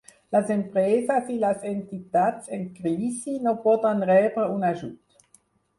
[0.35, 5.21] Les empreses i les entitats en "crisi" no podran rebre un ajut.